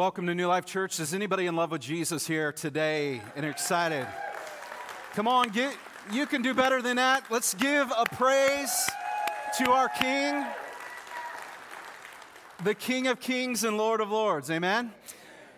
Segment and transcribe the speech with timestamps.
[0.00, 0.98] welcome to New Life Church.
[0.98, 4.06] Is anybody in love with Jesus here today and excited?
[5.12, 5.76] Come on, get,
[6.10, 7.24] you can do better than that.
[7.28, 8.88] Let's give a praise
[9.58, 10.42] to our King,
[12.64, 14.50] the King of Kings and Lord of Lords.
[14.50, 14.90] Amen.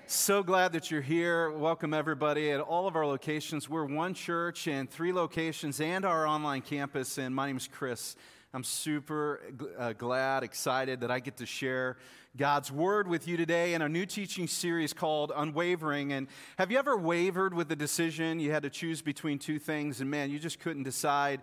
[0.09, 1.53] So glad that you're here.
[1.53, 3.69] Welcome, everybody, at all of our locations.
[3.69, 7.17] We're one church and three locations and our online campus.
[7.17, 8.17] And my name is Chris.
[8.53, 9.41] I'm super
[9.79, 11.97] uh, glad, excited that I get to share
[12.35, 16.15] God's Word with you today in a new teaching series called Unwavering.
[16.15, 18.41] And have you ever wavered with a decision?
[18.41, 21.43] You had to choose between two things, and man, you just couldn't decide.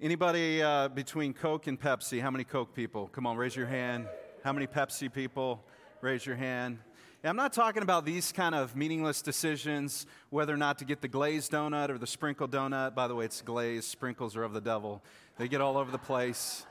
[0.00, 2.20] Anybody uh, between Coke and Pepsi?
[2.20, 3.06] How many Coke people?
[3.12, 4.08] Come on, raise your hand.
[4.42, 5.62] How many Pepsi people?
[6.00, 6.80] Raise your hand.
[7.22, 11.06] I'm not talking about these kind of meaningless decisions, whether or not to get the
[11.06, 12.96] glazed donut or the sprinkled donut.
[12.96, 13.84] By the way, it's glazed.
[13.84, 15.04] Sprinkles are of the devil.
[15.38, 16.66] They get all over the place.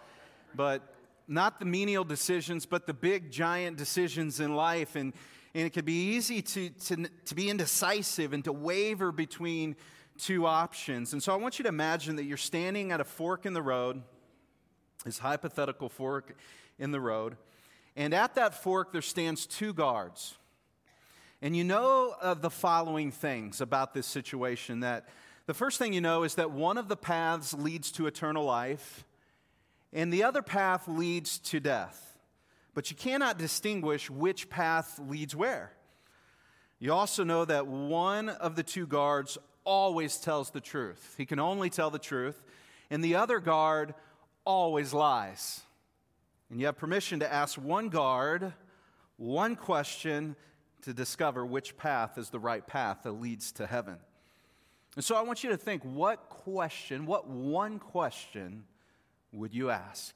[0.54, 0.82] But
[1.28, 4.96] not the menial decisions, but the big, giant decisions in life.
[4.96, 5.14] And,
[5.54, 9.76] and it can be easy to, to, to be indecisive and to waver between
[10.18, 11.14] two options.
[11.14, 13.62] And so I want you to imagine that you're standing at a fork in the
[13.62, 14.02] road,
[15.06, 16.36] this hypothetical fork
[16.78, 17.38] in the road.
[17.96, 20.38] And at that fork, there stands two guards.
[21.42, 25.10] And you know uh, the following things about this situation that
[25.48, 29.06] the first thing you know is that one of the paths leads to eternal life,
[29.94, 32.18] and the other path leads to death.
[32.74, 35.74] But you cannot distinguish which path leads where.
[36.80, 41.16] You also know that one of the two guards always tells the truth.
[41.18, 42.42] He can only tell the truth,
[42.90, 43.94] and the other guard
[44.46, 45.62] always lies.
[46.50, 48.54] And you have permission to ask one guard
[49.22, 50.36] one question
[50.82, 53.98] to discover which path is the right path that leads to heaven.
[54.96, 58.64] And so I want you to think what question, what one question
[59.32, 60.16] would you ask?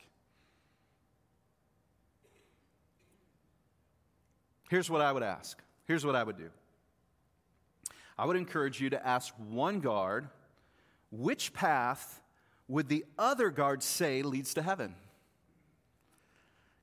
[4.69, 5.61] Here's what I would ask.
[5.85, 6.49] Here's what I would do.
[8.17, 10.29] I would encourage you to ask one guard,
[11.11, 12.21] which path
[12.67, 14.95] would the other guard say leads to heaven?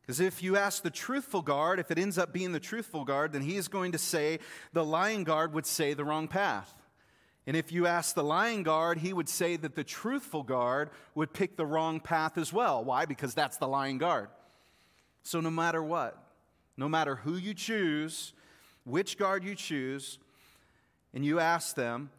[0.03, 3.33] Because if you ask the truthful guard, if it ends up being the truthful guard,
[3.33, 4.41] then he is going to say
[4.73, 6.82] the lying guard would say the wrong path.
[7.47, 11.33] And if you ask the lying guard, he would say that the truthful guard would
[11.33, 12.85] pick the wrong path as well.
[12.85, 13.05] Why?
[13.05, 14.29] Because that's the lying guard.
[15.25, 16.23] So, no matter what,
[16.77, 18.33] no matter who you choose,
[18.85, 20.19] which guard you choose,
[21.15, 22.11] and you ask them,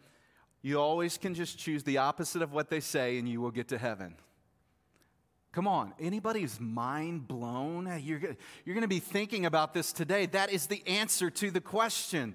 [0.62, 3.70] you always can just choose the opposite of what they say and you will get
[3.70, 4.16] to heaven.
[5.52, 7.86] Come on, anybody's mind blown?
[8.02, 8.20] You're,
[8.66, 10.26] you're going to be thinking about this today.
[10.26, 12.34] That is the answer to the question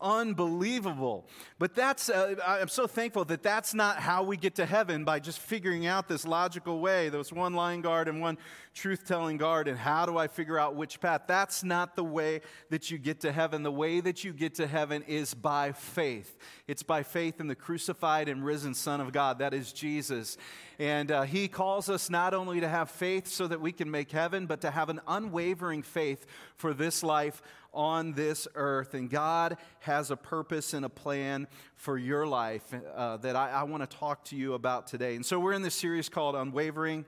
[0.00, 1.26] unbelievable.
[1.58, 5.20] But that's, uh, I'm so thankful that that's not how we get to heaven by
[5.20, 7.08] just figuring out this logical way.
[7.08, 8.38] There's one lying guard and one
[8.74, 11.22] truth telling guard, and how do I figure out which path?
[11.26, 13.62] That's not the way that you get to heaven.
[13.62, 16.36] The way that you get to heaven is by faith.
[16.68, 19.38] It's by faith in the crucified and risen Son of God.
[19.38, 20.36] That is Jesus.
[20.78, 24.10] And uh, He calls us not only to have faith so that we can make
[24.10, 26.26] heaven, but to have an unwavering faith
[26.56, 27.42] for this life
[27.72, 28.94] on this earth.
[28.94, 33.62] And God has a purpose and a plan for your life uh, that I, I
[33.64, 35.14] want to talk to you about today.
[35.14, 37.04] And so we're in this series called Unwavering.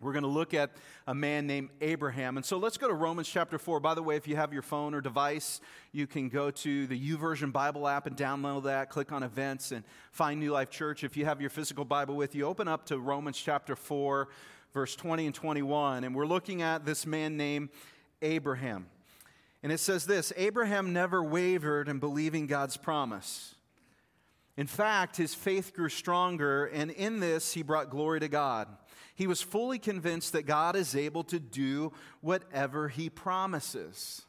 [0.00, 0.70] We're going to look at
[1.08, 2.36] a man named Abraham.
[2.36, 3.80] And so let's go to Romans chapter 4.
[3.80, 5.60] By the way, if you have your phone or device,
[5.90, 8.90] you can go to the YouVersion Bible app and download that.
[8.90, 9.82] Click on events and
[10.12, 11.02] find New Life Church.
[11.02, 14.28] If you have your physical Bible with you, open up to Romans chapter 4,
[14.72, 16.04] verse 20 and 21.
[16.04, 17.68] And we're looking at this man named
[18.22, 18.86] Abraham.
[19.64, 23.56] And it says this Abraham never wavered in believing God's promise.
[24.56, 28.68] In fact, his faith grew stronger, and in this he brought glory to God.
[29.14, 34.22] He was fully convinced that God is able to do whatever he promises.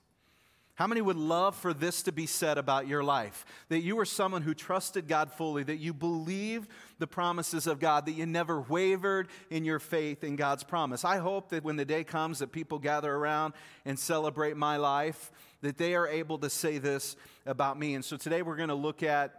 [0.80, 3.46] How many would love for this to be said about your life?
[3.68, 6.70] That you were someone who trusted God fully, that you believed
[7.00, 11.04] the promises of God, that you never wavered in your faith in God's promise.
[11.04, 15.34] I hope that when the day comes that people gather around and celebrate my life,
[15.62, 17.96] that they are able to say this about me.
[17.96, 19.39] And so today we're going to look at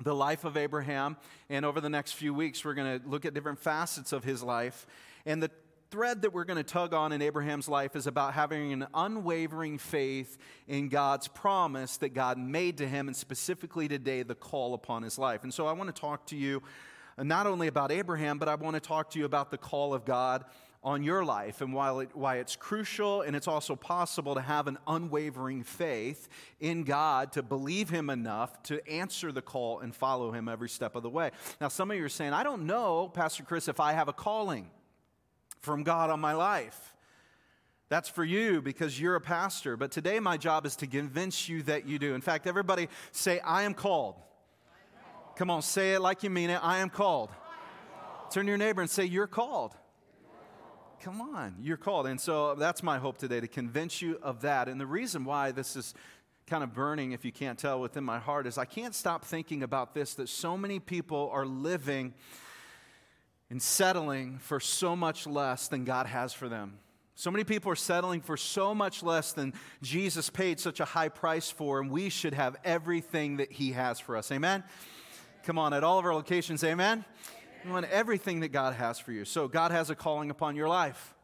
[0.00, 1.16] the life of Abraham,
[1.48, 4.42] and over the next few weeks, we're going to look at different facets of his
[4.42, 4.86] life.
[5.24, 5.50] And the
[5.90, 9.78] thread that we're going to tug on in Abraham's life is about having an unwavering
[9.78, 10.36] faith
[10.66, 15.18] in God's promise that God made to him, and specifically today, the call upon his
[15.18, 15.44] life.
[15.44, 16.62] And so I want to talk to you
[17.16, 20.04] not only about Abraham, but I want to talk to you about the call of
[20.04, 20.44] God
[20.84, 24.66] on your life and why, it, why it's crucial and it's also possible to have
[24.66, 26.28] an unwavering faith
[26.60, 30.94] in God to believe Him enough to answer the call and follow Him every step
[30.94, 31.30] of the way.
[31.60, 34.12] Now, some of you are saying, I don't know, Pastor Chris, if I have a
[34.12, 34.70] calling
[35.60, 36.92] from God on my life.
[37.88, 39.76] That's for you because you're a pastor.
[39.76, 42.14] But today, my job is to convince you that you do.
[42.14, 44.16] In fact, everybody say, I am called.
[45.36, 46.60] Come on, say it like you mean it.
[46.62, 47.30] I am called.
[48.30, 49.74] Turn to your neighbor and say, You're called.
[51.04, 52.06] Come on, you're called.
[52.06, 54.70] And so that's my hope today to convince you of that.
[54.70, 55.92] And the reason why this is
[56.46, 59.62] kind of burning, if you can't tell, within my heart is I can't stop thinking
[59.62, 62.14] about this that so many people are living
[63.50, 66.78] and settling for so much less than God has for them.
[67.16, 69.52] So many people are settling for so much less than
[69.82, 74.00] Jesus paid such a high price for, and we should have everything that He has
[74.00, 74.32] for us.
[74.32, 74.64] Amen?
[75.42, 77.04] Come on, at all of our locations, amen?
[77.64, 79.24] You want everything that God has for you.
[79.24, 81.14] So, God has a calling upon your life.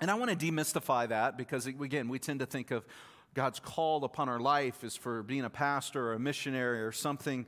[0.00, 2.86] And I want to demystify that because, again, we tend to think of
[3.34, 7.44] God's call upon our life is for being a pastor or a missionary or something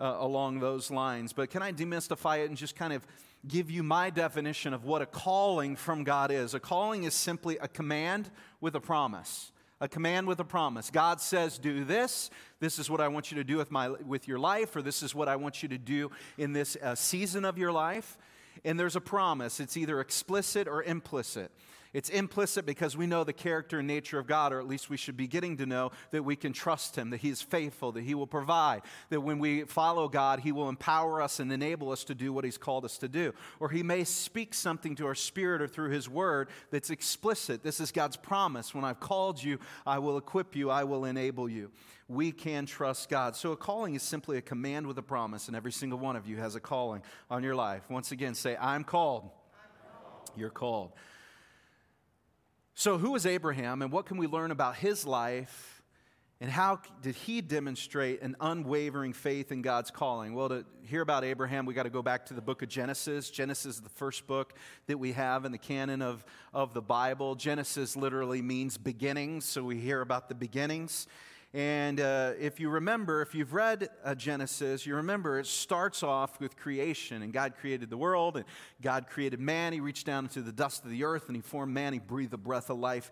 [0.00, 1.32] uh, along those lines.
[1.32, 3.06] But can I demystify it and just kind of
[3.46, 6.54] give you my definition of what a calling from God is?
[6.54, 8.30] A calling is simply a command
[8.60, 9.51] with a promise.
[9.82, 10.92] A command with a promise.
[10.92, 12.30] God says, Do this.
[12.60, 15.02] This is what I want you to do with, my, with your life, or this
[15.02, 18.16] is what I want you to do in this uh, season of your life.
[18.64, 19.58] And there's a promise.
[19.58, 21.50] It's either explicit or implicit.
[21.92, 24.96] It's implicit because we know the character and nature of God, or at least we
[24.96, 28.02] should be getting to know that we can trust Him, that He is faithful, that
[28.02, 28.80] He will provide,
[29.10, 32.44] that when we follow God, He will empower us and enable us to do what
[32.44, 33.34] He's called us to do.
[33.60, 37.62] Or He may speak something to our spirit or through His word that's explicit.
[37.62, 38.74] This is God's promise.
[38.74, 41.70] When I've called you, I will equip you, I will enable you.
[42.08, 43.36] We can trust God.
[43.36, 46.26] So a calling is simply a command with a promise, and every single one of
[46.26, 47.82] you has a calling on your life.
[47.90, 49.24] Once again, say, I'm called.
[49.24, 50.30] I'm called.
[50.36, 50.92] You're called.
[52.74, 55.82] So, who is Abraham and what can we learn about his life?
[56.40, 60.34] And how did he demonstrate an unwavering faith in God's calling?
[60.34, 63.30] Well, to hear about Abraham, we got to go back to the book of Genesis.
[63.30, 64.54] Genesis is the first book
[64.88, 67.36] that we have in the canon of, of the Bible.
[67.36, 71.06] Genesis literally means beginnings, so we hear about the beginnings.
[71.54, 76.40] And uh, if you remember, if you've read uh, Genesis, you remember it starts off
[76.40, 77.22] with creation.
[77.22, 78.46] And God created the world, and
[78.80, 79.74] God created man.
[79.74, 81.92] He reached down into the dust of the earth, and He formed man.
[81.92, 83.10] He breathed a breath of life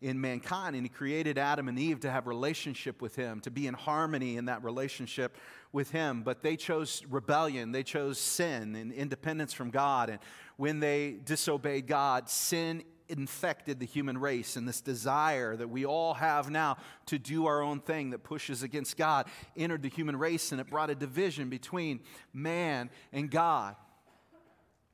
[0.00, 0.74] in mankind.
[0.74, 4.38] And He created Adam and Eve to have relationship with Him, to be in harmony
[4.38, 5.36] in that relationship
[5.70, 6.22] with Him.
[6.22, 10.08] But they chose rebellion, they chose sin and independence from God.
[10.08, 10.18] And
[10.56, 16.14] when they disobeyed God, sin infected the human race and this desire that we all
[16.14, 19.26] have now to do our own thing that pushes against God
[19.56, 22.00] entered the human race and it brought a division between
[22.32, 23.76] man and God.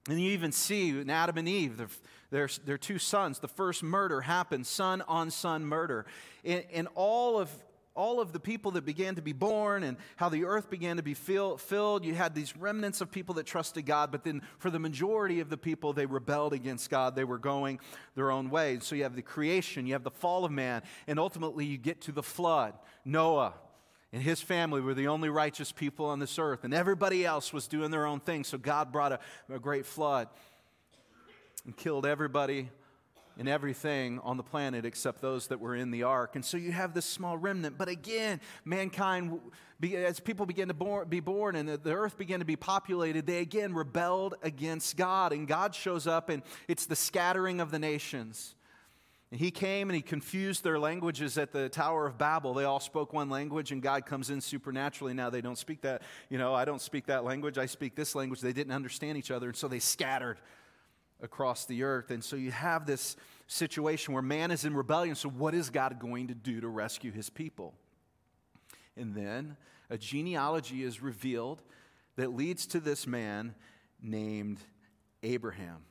[0.09, 1.89] And you even see in Adam and Eve, their,
[2.31, 6.07] their, their two sons, the first murder happened, son on son murder.
[6.45, 7.51] In, in all of
[7.99, 11.03] all of the people that began to be born and how the earth began to
[11.03, 12.05] be fill, filled.
[12.05, 15.51] You had these remnants of people that trusted God, but then for the majority of
[15.51, 17.17] the people, they rebelled against God.
[17.17, 17.81] They were going
[18.15, 18.79] their own way.
[18.81, 22.01] So you have the creation, you have the fall of man, and ultimately you get
[22.03, 22.75] to the flood.
[23.05, 23.55] Noah,
[24.13, 27.67] and his family were the only righteous people on this earth, and everybody else was
[27.67, 28.45] doing their own thing.
[28.45, 29.19] So God brought a,
[29.53, 30.29] a great flood
[31.67, 32.71] and killed everybody
[33.39, 36.35] and everything on the planet except those that were in the ark.
[36.35, 37.79] And so you have this small remnant.
[37.79, 39.39] But again, mankind,
[39.95, 43.75] as people began to be born and the earth began to be populated, they again
[43.75, 45.33] rebelled against God.
[45.33, 48.57] And God shows up, and it's the scattering of the nations.
[49.31, 52.55] And he came and he confused their languages at the Tower of Babel.
[52.55, 55.13] They all spoke one language, and God comes in supernaturally.
[55.13, 56.03] Now they don't speak that.
[56.31, 57.59] You know, I don't speak that language.
[57.59, 58.41] I speak this language.
[58.41, 60.39] They didn't understand each other, and so they scattered
[61.21, 62.11] across the earth.
[62.11, 65.15] And so you have this situation where man is in rebellion.
[65.15, 67.75] So, what is God going to do to rescue his people?
[68.97, 69.57] And then
[69.91, 71.63] a genealogy is revealed
[72.17, 73.55] that leads to this man
[74.03, 74.59] named
[75.23, 75.85] Abraham.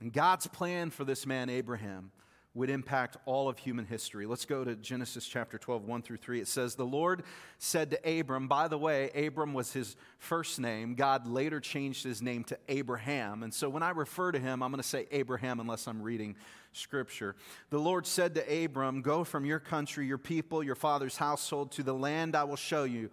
[0.00, 2.12] And God's plan for this man, Abraham,
[2.54, 4.26] would impact all of human history.
[4.26, 6.40] Let's go to Genesis chapter 12, 1 through 3.
[6.40, 7.22] It says, The Lord
[7.58, 10.94] said to Abram, by the way, Abram was his first name.
[10.94, 13.42] God later changed his name to Abraham.
[13.42, 16.36] And so when I refer to him, I'm going to say Abraham unless I'm reading
[16.72, 17.36] scripture.
[17.70, 21.82] The Lord said to Abram, Go from your country, your people, your father's household to
[21.82, 23.10] the land I will show you.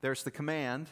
[0.00, 0.88] There's the command.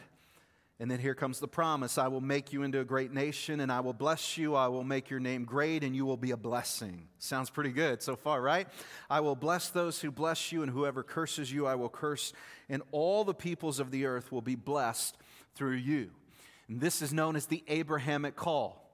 [0.81, 3.69] And then here comes the promise I will make you into a great nation, and
[3.69, 4.55] I will bless you.
[4.55, 7.09] I will make your name great, and you will be a blessing.
[7.17, 8.65] Sounds pretty good so far, right?
[9.09, 12.31] I will bless those who bless you, and whoever curses you, I will curse,
[12.69, 15.17] and all the peoples of the earth will be blessed
[15.53, 16.11] through you.
[16.69, 18.85] And this is known as the Abrahamic call.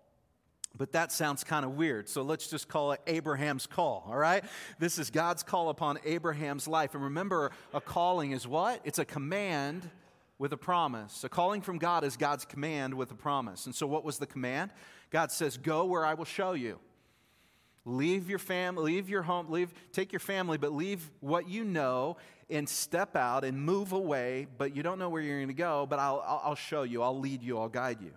[0.77, 2.09] But that sounds kind of weird.
[2.09, 4.43] So let's just call it Abraham's call, all right?
[4.79, 6.95] This is God's call upon Abraham's life.
[6.95, 8.81] And remember, a calling is what?
[8.83, 9.89] It's a command
[10.37, 11.23] with a promise.
[11.23, 13.65] A calling from God is God's command with a promise.
[13.65, 14.71] And so, what was the command?
[15.09, 16.79] God says, Go where I will show you.
[17.85, 22.17] Leave your family, leave your home, leave, take your family, but leave what you know
[22.49, 25.85] and step out and move away, but you don't know where you're going to go,
[25.87, 28.11] but I'll, I'll, show you, I'll lead you, I'll guide you.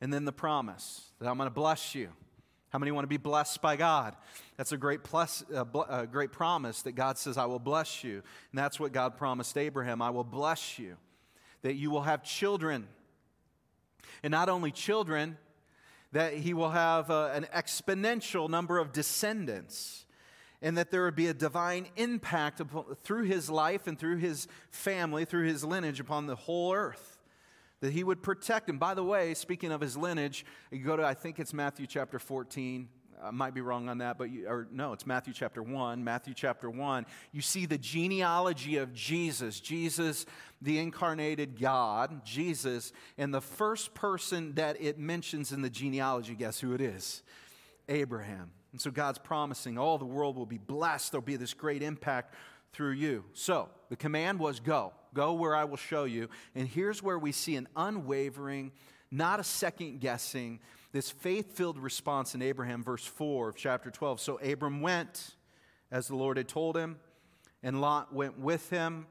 [0.00, 2.08] And then the promise that I'm going to bless you.
[2.70, 4.14] How many want to be blessed by God?
[4.56, 8.04] That's a great, plus, uh, bl- a great promise that God says, I will bless
[8.04, 8.16] you.
[8.16, 10.96] And that's what God promised Abraham I will bless you,
[11.62, 12.88] that you will have children.
[14.22, 15.38] And not only children,
[16.12, 20.06] that he will have uh, an exponential number of descendants
[20.60, 24.48] and that there would be a divine impact upon, through his life and through his
[24.70, 27.18] family, through his lineage upon the whole earth.
[27.80, 28.68] That he would protect.
[28.68, 31.86] And by the way, speaking of his lineage, you go to, I think it's Matthew
[31.86, 32.88] chapter 14.
[33.22, 36.02] I might be wrong on that, but you, or no, it's Matthew chapter 1.
[36.02, 37.06] Matthew chapter 1.
[37.32, 40.26] You see the genealogy of Jesus, Jesus,
[40.62, 46.60] the incarnated God, Jesus, and the first person that it mentions in the genealogy, guess
[46.60, 47.22] who it is?
[47.88, 48.50] Abraham.
[48.72, 51.12] And so God's promising all the world will be blessed.
[51.12, 52.34] There'll be this great impact
[52.72, 53.24] through you.
[53.32, 56.28] So the command was go, go where I will show you.
[56.54, 58.72] And here's where we see an unwavering,
[59.10, 60.60] not a second guessing,
[60.98, 64.18] this faith filled response in Abraham, verse 4 of chapter 12.
[64.18, 65.36] So Abram went
[65.92, 66.96] as the Lord had told him,
[67.62, 69.06] and Lot went with him.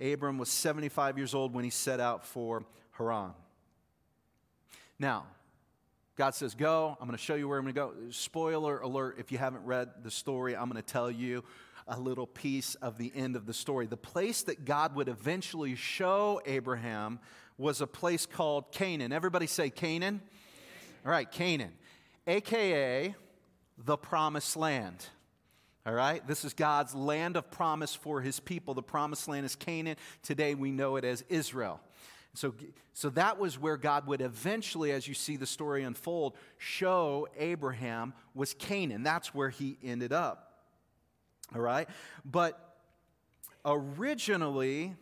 [0.00, 3.32] Abram was 75 years old when he set out for Haran.
[4.98, 5.26] Now,
[6.16, 6.96] God says, Go.
[6.98, 7.92] I'm going to show you where I'm going to go.
[8.08, 11.44] Spoiler alert if you haven't read the story, I'm going to tell you
[11.86, 13.86] a little piece of the end of the story.
[13.86, 17.20] The place that God would eventually show Abraham
[17.60, 19.12] was a place called Canaan.
[19.12, 20.22] Everybody say Canaan.
[21.04, 21.72] All right, Canaan,
[22.26, 23.14] aka
[23.84, 25.06] the promised land.
[25.86, 28.74] All right, this is God's land of promise for his people.
[28.74, 29.96] The promised land is Canaan.
[30.22, 31.80] Today we know it as Israel.
[32.34, 32.54] So,
[32.94, 38.14] so that was where God would eventually, as you see the story unfold, show Abraham
[38.34, 39.02] was Canaan.
[39.02, 40.52] That's where he ended up.
[41.54, 41.88] All right?
[42.24, 42.76] But
[43.64, 44.94] originally,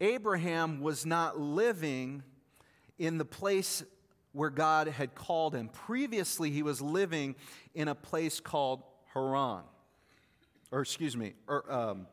[0.00, 2.22] Abraham was not living
[2.98, 3.82] in the place
[4.32, 5.68] where God had called him.
[5.68, 7.34] Previously, he was living
[7.74, 8.82] in a place called
[9.14, 9.62] Haran.
[10.70, 12.06] Or, excuse me, or, um,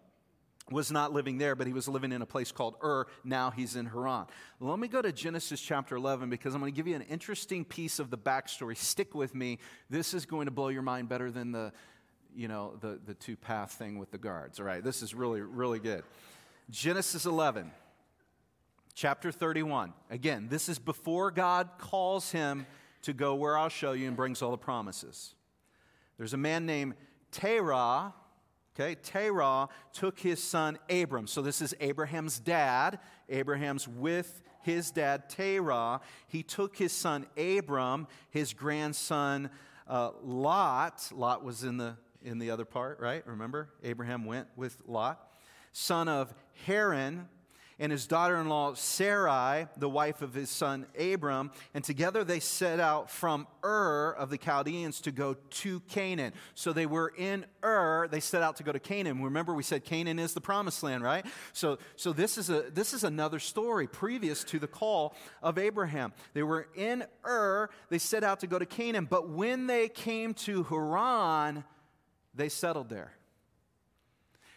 [0.72, 3.08] was not living there, but he was living in a place called Ur.
[3.24, 4.28] Now he's in Haran.
[4.60, 7.66] Let me go to Genesis chapter 11 because I'm going to give you an interesting
[7.66, 8.78] piece of the backstory.
[8.78, 9.60] Stick with me.
[9.90, 11.74] This is going to blow your mind better than the,
[12.34, 14.60] you know, the, the two path thing with the guards.
[14.60, 16.04] All right, this is really, really good.
[16.70, 17.72] Genesis 11,
[18.94, 19.94] chapter 31.
[20.10, 22.66] Again, this is before God calls him
[23.02, 25.36] to go where I'll show you and brings all the promises.
[26.18, 26.94] There's a man named
[27.32, 28.14] Terah.
[28.76, 31.28] Okay, Terah took his son Abram.
[31.28, 33.00] So this is Abraham's dad.
[33.30, 36.00] Abraham's with his dad Terah.
[36.28, 39.50] He took his son Abram, his grandson
[39.88, 41.12] uh, Lot.
[41.14, 43.22] Lot was in the in the other part, right?
[43.28, 45.33] Remember, Abraham went with Lot
[45.74, 46.34] son of
[46.66, 47.28] Haran,
[47.80, 52.40] and his daughter in law Sarai, the wife of his son Abram, and together they
[52.40, 56.34] set out from Ur of the Chaldeans to go to Canaan.
[56.54, 59.22] So they were in Ur, they set out to go to Canaan.
[59.22, 61.26] Remember, we said Canaan is the promised land, right?
[61.52, 66.14] So, so this, is a, this is another story previous to the call of Abraham.
[66.34, 70.36] They were in Ur, they set out to go to Canaan, but when they came
[70.36, 71.64] to Haran,
[72.36, 73.14] they settled there.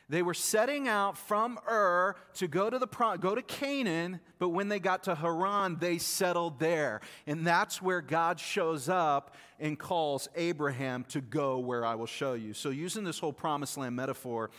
[0.09, 2.87] They were setting out from Ur to go to, the,
[3.21, 7.01] go to Canaan, but when they got to Haran, they settled there.
[7.27, 12.35] And that's where God shows up and calls Abraham to go where I will show
[12.35, 12.55] you.
[12.55, 14.51] So, using this whole promised land metaphor,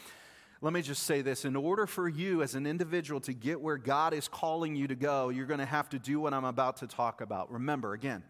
[0.60, 1.46] let me just say this.
[1.46, 4.96] In order for you as an individual to get where God is calling you to
[4.96, 7.51] go, you're going to have to do what I'm about to talk about.
[7.51, 8.24] Remember, again,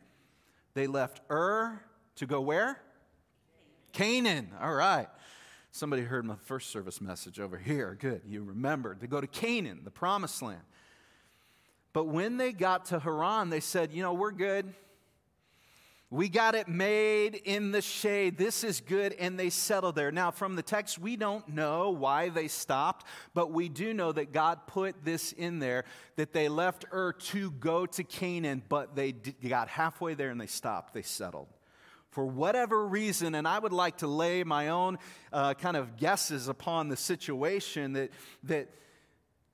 [0.75, 1.81] they left Ur
[2.17, 2.79] to go where?
[3.93, 4.51] Canaan.
[4.61, 5.07] All right.
[5.77, 7.95] Somebody heard my first service message over here.
[7.99, 10.63] Good, you remembered to go to Canaan, the promised land.
[11.93, 14.73] But when they got to Haran, they said, You know, we're good.
[16.09, 18.39] We got it made in the shade.
[18.39, 19.13] This is good.
[19.19, 20.11] And they settled there.
[20.11, 23.05] Now, from the text, we don't know why they stopped,
[23.35, 27.51] but we do know that God put this in there that they left Ur to
[27.51, 30.95] go to Canaan, but they got halfway there and they stopped.
[30.95, 31.49] They settled
[32.17, 34.97] for whatever reason, and I would like to lay my own
[35.31, 38.09] uh, kind of guesses upon the situation that,
[38.45, 38.69] that,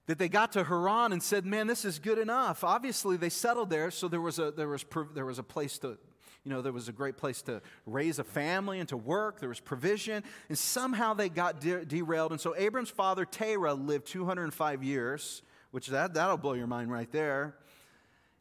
[0.06, 2.64] that they got to Haran and said, man, this is good enough.
[2.64, 5.98] Obviously, they settled there, so there was a, there was, there was a place to,
[6.46, 9.42] you know, there was a great place to raise a family and to work.
[9.42, 12.32] There was provision, and somehow they got de- derailed.
[12.32, 15.42] And so Abram's father, Terah, lived 205 years,
[15.72, 17.58] which that, that'll blow your mind right there.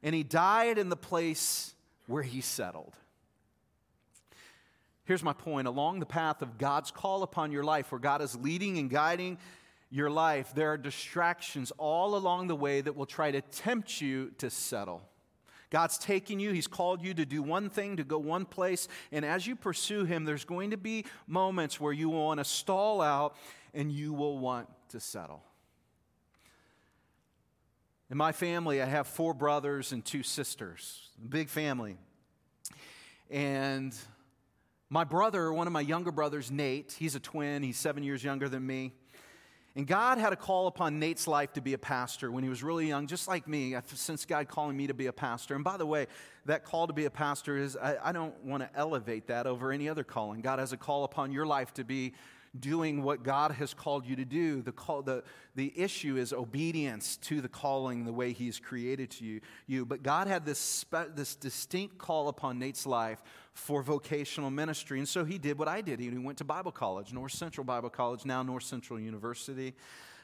[0.00, 1.74] And he died in the place
[2.06, 2.94] where he settled.
[5.04, 8.36] Here's my point along the path of God's call upon your life, where God is
[8.36, 9.38] leading and guiding
[9.90, 14.32] your life, there are distractions all along the way that will try to tempt you
[14.38, 15.02] to settle.
[15.68, 19.24] God's taking you, He's called you to do one thing, to go one place, and
[19.24, 23.00] as you pursue Him, there's going to be moments where you will want to stall
[23.00, 23.36] out
[23.74, 25.42] and you will want to settle.
[28.10, 31.96] In my family, I have four brothers and two sisters, big family.
[33.30, 33.94] And
[34.92, 38.46] my brother, one of my younger brothers, Nate, he's a twin, he's seven years younger
[38.46, 38.92] than me.
[39.74, 42.62] And God had a call upon Nate's life to be a pastor when he was
[42.62, 43.74] really young, just like me.
[43.86, 45.54] Since God calling me to be a pastor.
[45.54, 46.08] And by the way,
[46.44, 49.72] that call to be a pastor is, I, I don't want to elevate that over
[49.72, 50.42] any other calling.
[50.42, 52.12] God has a call upon your life to be
[52.58, 54.60] doing what God has called you to do.
[54.60, 59.24] The, call, the, the issue is obedience to the calling the way He's created to
[59.24, 59.40] you.
[59.66, 59.86] you.
[59.86, 63.22] But God had this, spe- this distinct call upon Nate's life
[63.54, 64.98] for vocational ministry.
[64.98, 65.98] And so he did what I did.
[66.00, 69.74] He went to Bible college, North Central Bible College, now North Central University.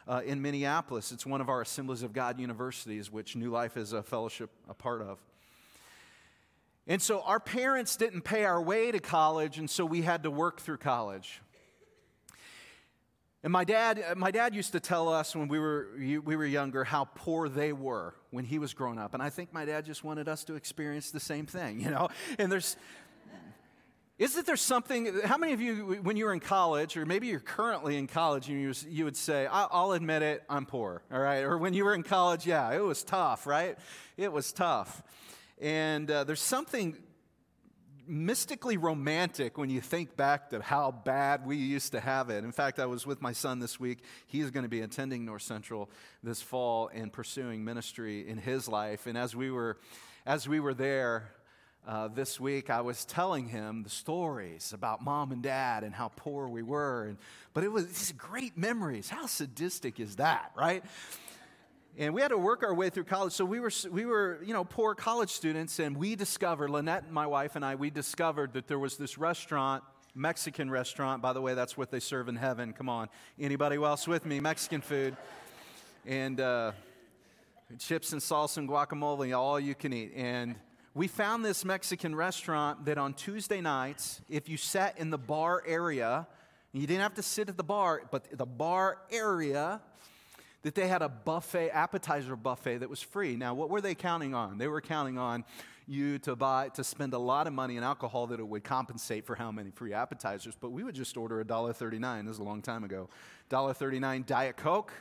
[0.07, 1.13] Uh, in Minneapolis.
[1.13, 4.73] It's one of our Assemblies of God universities, which New Life is a fellowship a
[4.73, 5.19] part of.
[6.87, 10.31] And so our parents didn't pay our way to college, and so we had to
[10.31, 11.43] work through college.
[13.45, 16.83] And my dad, my dad used to tell us when we were, we were younger
[16.83, 19.15] how poor they were when he was growing up.
[19.15, 22.09] And I think my dad just wanted us to experience the same thing, you know?
[22.39, 22.77] And there's,
[24.19, 27.39] isn't there something, how many of you, when you were in college, or maybe you're
[27.39, 31.45] currently in college, and you, you would say, I'll admit it, I'm poor, all right?
[31.45, 33.79] Or when you were in college, yeah, it was tough, right?
[34.17, 35.01] It was tough.
[35.61, 36.97] And uh, there's something
[38.09, 42.45] mystically romantic when you think back to how bad we used to have it.
[42.45, 44.03] In fact, I was with my son this week.
[44.27, 45.91] He's going to be attending North Central
[46.23, 49.07] this fall and pursuing ministry in his life.
[49.07, 49.79] And as we were,
[50.27, 51.31] as we were there,
[51.87, 56.11] uh, this week, I was telling him the stories about mom and dad and how
[56.17, 57.07] poor we were.
[57.07, 57.19] And,
[57.55, 59.09] but it was these great memories.
[59.09, 60.85] How sadistic is that, right?
[61.99, 63.33] And we had to work our way through college.
[63.33, 67.13] So we were, we were, you know, poor college students, and we discovered, Lynette and
[67.13, 69.83] my wife and I, we discovered that there was this restaurant,
[70.15, 71.21] Mexican restaurant.
[71.21, 72.73] By the way, that's what they serve in heaven.
[72.73, 73.09] Come on,
[73.39, 74.39] anybody else with me?
[74.39, 75.17] Mexican food,
[76.07, 76.71] and uh,
[77.81, 80.13] chips and salsa and guacamole, all you can eat.
[80.15, 80.55] And
[80.95, 85.65] we found this Mexican restaurant that on Tuesday nights, if you sat in the bar
[85.67, 86.29] area,
[86.73, 89.81] you didn't have to sit at the bar, but the bar area
[90.63, 93.37] that they had a buffet, appetizer buffet that was free.
[93.37, 94.59] Now, what were they counting on?
[94.59, 95.45] They were counting on
[95.87, 99.25] you to buy, to spend a lot of money in alcohol that it would compensate
[99.25, 102.25] for how many free appetizers, but we would just order $1.39.
[102.25, 103.09] This is a long time ago.
[103.51, 104.93] $1.39 Diet Coke.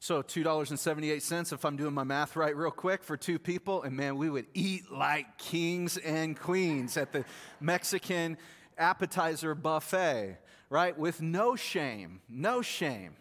[0.00, 3.82] So $2.78 if I'm doing my math right real quick for two people.
[3.82, 7.24] And man, we would eat like kings and queens at the
[7.60, 8.36] Mexican
[8.76, 10.38] appetizer buffet,
[10.70, 10.96] right?
[10.96, 13.16] With no shame, no shame.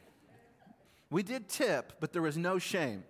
[1.10, 3.04] We did tip, but there was no shame.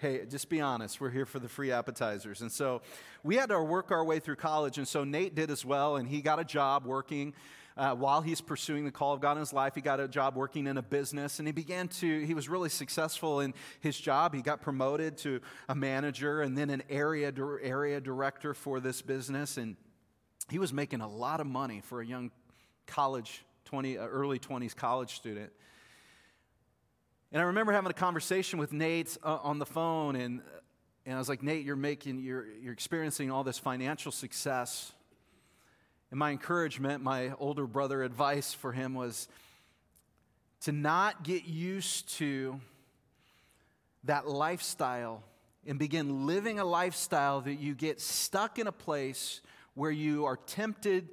[0.00, 1.00] Hey, just be honest.
[1.00, 2.40] We're here for the free appetizers.
[2.40, 2.80] And so
[3.22, 4.78] we had to work our way through college.
[4.78, 7.34] And so Nate did as well, and he got a job working.
[7.76, 10.36] Uh, while he's pursuing the call of God in his life, he got a job
[10.36, 14.32] working in a business and he began to, he was really successful in his job.
[14.32, 19.56] He got promoted to a manager and then an area, area director for this business.
[19.56, 19.76] And
[20.48, 22.30] he was making a lot of money for a young
[22.86, 25.50] college, 20, uh, early 20s college student.
[27.34, 30.40] And I remember having a conversation with Nate uh, on the phone, and,
[31.04, 34.92] and I was like, Nate, you're making, you're, you're experiencing all this financial success.
[36.12, 39.26] And my encouragement, my older brother advice for him was
[40.60, 42.60] to not get used to
[44.04, 45.24] that lifestyle
[45.66, 49.40] and begin living a lifestyle that you get stuck in a place
[49.74, 51.08] where you are tempted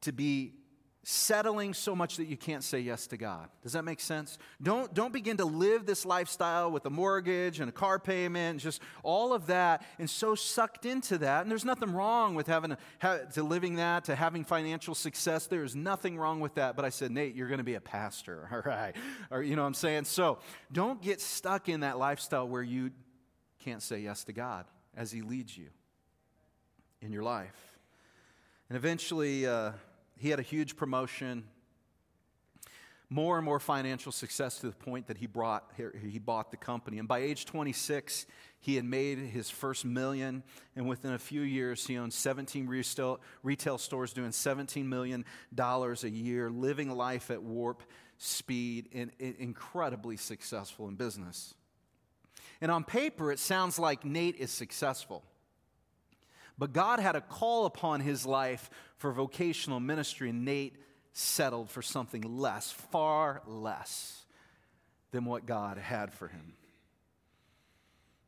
[0.00, 0.54] to be
[1.02, 3.48] settling so much that you can't say yes to God.
[3.62, 4.38] Does that make sense?
[4.62, 8.60] Don't, don't begin to live this lifestyle with a mortgage and a car payment and
[8.60, 11.42] just all of that and so sucked into that.
[11.42, 15.46] And there's nothing wrong with having a, to living that, to having financial success.
[15.46, 16.76] There is nothing wrong with that.
[16.76, 18.94] But I said, Nate, you're going to be a pastor, all right?
[19.30, 20.04] Or, you know what I'm saying?
[20.04, 20.38] So
[20.70, 22.90] don't get stuck in that lifestyle where you
[23.60, 25.68] can't say yes to God as He leads you
[27.00, 27.56] in your life.
[28.68, 29.72] And eventually, uh,
[30.20, 31.44] he had a huge promotion,
[33.08, 36.98] more and more financial success to the point that he, brought, he bought the company.
[36.98, 38.26] And by age 26,
[38.60, 40.42] he had made his first million,
[40.76, 45.24] and within a few years, he owned 17 retail, stores, doing $17 million
[45.58, 47.82] a year, living life at warp
[48.18, 51.54] speed, and incredibly successful in business.
[52.60, 55.24] And on paper, it sounds like Nate is successful.
[56.60, 58.68] But God had a call upon his life
[58.98, 60.76] for vocational ministry, and Nate
[61.14, 64.26] settled for something less, far less
[65.10, 66.52] than what God had for him.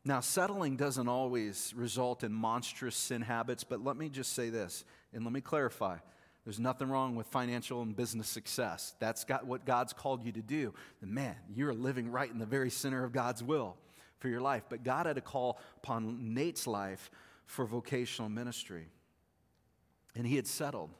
[0.02, 4.86] Now, settling doesn't always result in monstrous sin habits, but let me just say this,
[5.12, 5.98] and let me clarify.
[6.44, 8.94] There's nothing wrong with financial and business success.
[8.98, 10.72] That's got what God's called you to do.
[11.02, 13.76] And man, you're living right in the very center of God's will
[14.20, 14.62] for your life.
[14.70, 17.10] But God had a call upon Nate's life
[17.46, 18.88] for vocational ministry.
[20.14, 20.90] And he had settled.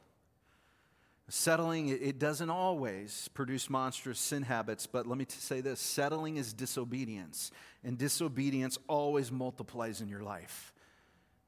[1.29, 6.53] Settling, it doesn't always produce monstrous sin habits, but let me say this settling is
[6.53, 7.49] disobedience,
[7.83, 10.73] and disobedience always multiplies in your life.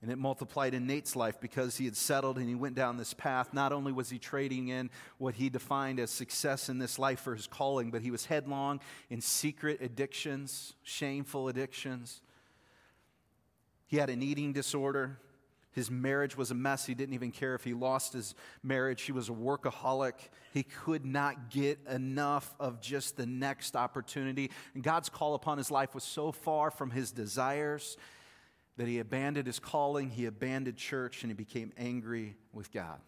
[0.01, 3.13] And it multiplied in Nate's life because he had settled and he went down this
[3.13, 3.53] path.
[3.53, 7.33] Not only was he trading in what he defined as success in this life for
[7.33, 12.21] his calling, but he was headlong in secret addictions, shameful addictions.
[13.87, 15.19] He had an eating disorder.
[15.71, 16.85] His marriage was a mess.
[16.85, 19.01] He didn't even care if he lost his marriage.
[19.01, 20.13] He was a workaholic.
[20.53, 24.51] He could not get enough of just the next opportunity.
[24.73, 27.97] And God's call upon his life was so far from his desires
[28.77, 32.99] that he abandoned his calling, he abandoned church, and he became angry with God.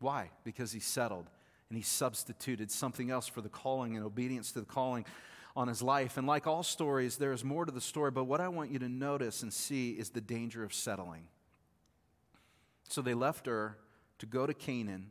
[0.00, 0.30] Why?
[0.44, 1.26] Because he settled
[1.68, 5.04] and he substituted something else for the calling and obedience to the calling
[5.58, 6.16] on his life.
[6.16, 8.78] And like all stories, there is more to the story, but what I want you
[8.78, 11.24] to notice and see is the danger of settling.
[12.88, 13.76] So they left Ur
[14.20, 15.10] to go to Canaan,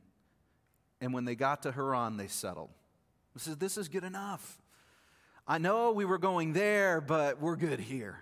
[1.01, 2.69] and when they got to Haran, they settled.
[3.33, 4.57] This is, this is good enough.
[5.45, 8.17] I know we were going there, but we're good here.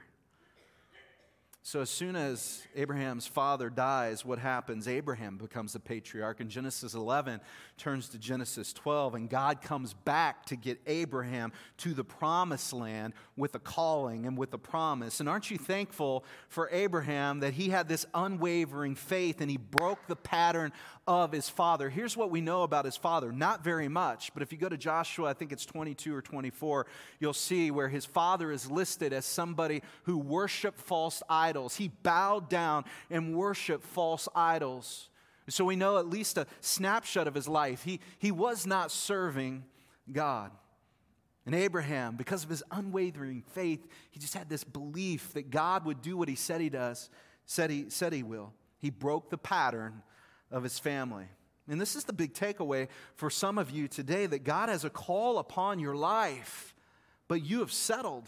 [1.67, 4.87] So, as soon as Abraham's father dies, what happens?
[4.87, 7.41] Abraham becomes the patriarch, and Genesis 11
[7.75, 13.13] turns to Genesis 12, and God comes back to get Abraham to the promised land
[13.35, 15.19] with a calling and with a promise.
[15.19, 20.05] And aren't you thankful for Abraham that he had this unwavering faith and he broke
[20.05, 20.71] the pattern
[21.07, 21.89] of his father?
[21.89, 24.77] Here's what we know about his father not very much, but if you go to
[24.77, 26.85] Joshua, I think it's 22 or 24,
[27.19, 31.77] you'll see where his father is listed as somebody who worshiped false idols idols.
[31.77, 35.09] He bowed down and worshiped false idols.
[35.47, 37.83] So we know at least a snapshot of his life.
[37.83, 39.63] He, he was not serving
[40.11, 40.51] God.
[41.45, 46.01] And Abraham, because of his unwavering faith, he just had this belief that God would
[46.01, 47.09] do what he said he does,
[47.45, 48.51] said he, said he will.
[48.79, 50.01] He broke the pattern
[50.51, 51.27] of his family.
[51.69, 54.89] And this is the big takeaway for some of you today that God has a
[54.89, 56.75] call upon your life,
[57.27, 58.27] but you have settled.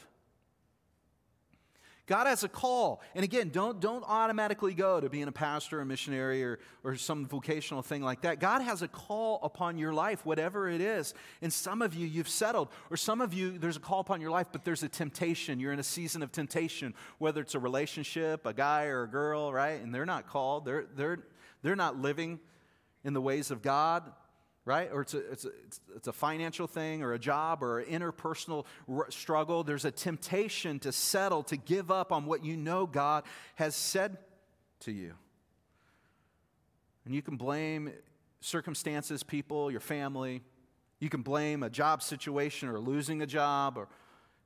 [2.08, 3.02] God has a call.
[3.15, 6.96] And again, don't, don't automatically go to being a pastor, or a missionary, or, or
[6.96, 8.39] some vocational thing like that.
[8.39, 11.13] God has a call upon your life, whatever it is.
[11.41, 12.70] And some of you, you've settled.
[12.89, 15.60] Or some of you, there's a call upon your life, but there's a temptation.
[15.60, 19.52] You're in a season of temptation, whether it's a relationship, a guy or a girl,
[19.52, 19.82] right?
[19.82, 21.20] And they're not called, they're, they're,
[21.62, 22.39] they're not living
[23.04, 24.04] in the ways of God
[24.67, 24.89] right?
[24.91, 25.49] Or it's a, it's, a,
[25.95, 29.63] it's a financial thing or a job or an interpersonal r- struggle.
[29.63, 33.23] There's a temptation to settle, to give up on what you know God
[33.56, 34.17] has said
[34.82, 35.13] to you.
[37.06, 37.93] And you can blame
[38.41, 40.43] circumstances, people, your family.
[40.99, 43.88] You can blame a job situation or losing a job or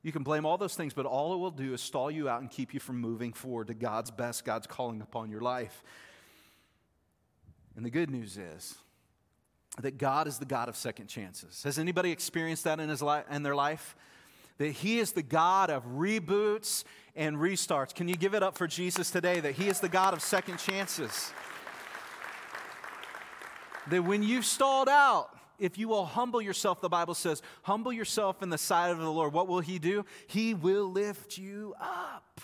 [0.04, 2.40] you can blame all those things, but all it will do is stall you out
[2.40, 5.82] and keep you from moving forward to God's best, God's calling upon your life.
[7.74, 8.76] And the good news is,
[9.80, 11.62] that God is the God of second chances.
[11.62, 13.96] Has anybody experienced that in, his li- in their life?
[14.58, 16.84] That He is the God of reboots
[17.16, 17.94] and restarts.
[17.94, 20.58] Can you give it up for Jesus today that He is the God of second
[20.58, 21.32] chances?
[23.88, 28.42] that when you've stalled out, if you will humble yourself, the Bible says, humble yourself
[28.42, 30.04] in the sight of the Lord, what will He do?
[30.26, 32.40] He will lift you up.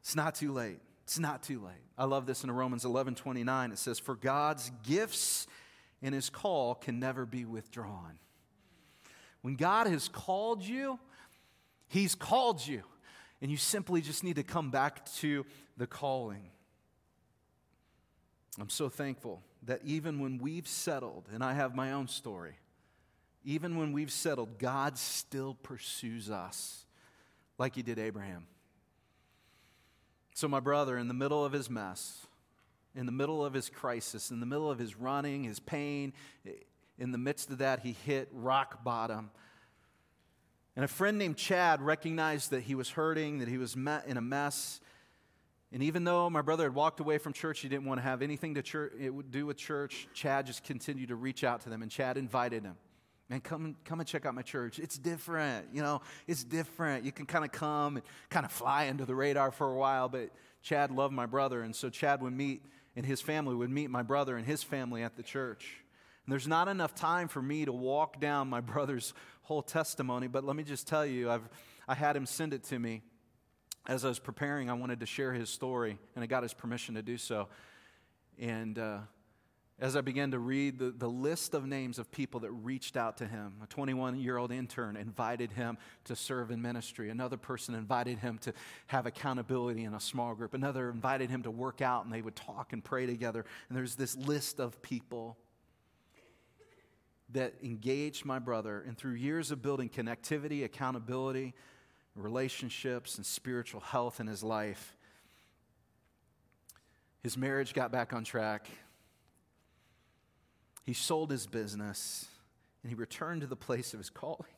[0.00, 0.80] It's not too late.
[1.08, 1.86] It's not too late.
[1.96, 3.72] I love this in Romans 11 29.
[3.72, 5.46] It says, For God's gifts
[6.02, 8.18] and his call can never be withdrawn.
[9.40, 10.98] When God has called you,
[11.86, 12.82] he's called you.
[13.40, 15.46] And you simply just need to come back to
[15.78, 16.50] the calling.
[18.60, 22.58] I'm so thankful that even when we've settled, and I have my own story,
[23.46, 26.84] even when we've settled, God still pursues us
[27.56, 28.46] like he did Abraham.
[30.38, 32.24] So, my brother, in the middle of his mess,
[32.94, 36.12] in the middle of his crisis, in the middle of his running, his pain,
[36.96, 39.32] in the midst of that, he hit rock bottom.
[40.76, 44.20] And a friend named Chad recognized that he was hurting, that he was in a
[44.20, 44.80] mess.
[45.72, 48.22] And even though my brother had walked away from church, he didn't want to have
[48.22, 48.92] anything to church,
[49.30, 52.76] do with church, Chad just continued to reach out to them, and Chad invited him
[53.28, 54.78] Man, come, come and check out my church.
[54.78, 57.04] It's different, you know, it's different.
[57.04, 60.08] You can kind of come and kind of fly under the radar for a while,
[60.08, 60.30] but
[60.62, 62.62] Chad loved my brother, and so Chad would meet,
[62.96, 65.76] and his family would meet my brother and his family at the church.
[66.24, 69.12] And there's not enough time for me to walk down my brother's
[69.42, 71.48] whole testimony, but let me just tell you, I've,
[71.86, 73.02] I had him send it to me.
[73.86, 76.94] As I was preparing, I wanted to share his story, and I got his permission
[76.94, 77.48] to do so.
[78.38, 78.98] And uh,
[79.80, 83.18] as I began to read the, the list of names of people that reached out
[83.18, 83.54] to him.
[83.62, 87.10] A 21 year old intern invited him to serve in ministry.
[87.10, 88.52] Another person invited him to
[88.88, 90.52] have accountability in a small group.
[90.52, 93.44] Another invited him to work out and they would talk and pray together.
[93.68, 95.36] And there's this list of people
[97.30, 98.82] that engaged my brother.
[98.84, 101.54] And through years of building connectivity, accountability,
[102.16, 104.96] relationships, and spiritual health in his life,
[107.22, 108.68] his marriage got back on track
[110.88, 112.28] he sold his business
[112.82, 114.48] and he returned to the place of his calling.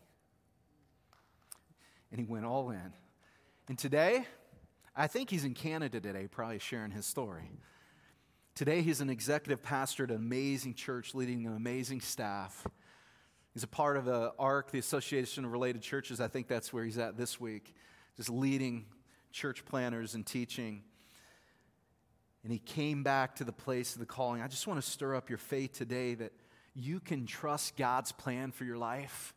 [2.12, 2.93] And he went all in.
[3.66, 4.27] And today,
[4.95, 7.51] I think he's in Canada today, probably sharing his story.
[8.55, 12.64] Today, he's an executive pastor at an amazing church leading an amazing staff.
[13.53, 16.21] He's a part of the ARC, the Association of Related Churches.
[16.21, 17.75] I think that's where he's at this week,
[18.16, 18.87] just leading
[19.33, 20.85] church planters and teaching
[22.42, 24.42] and he came back to the place of the calling.
[24.42, 26.33] I just want to stir up your faith today that
[26.74, 29.35] you can trust God's plan for your life.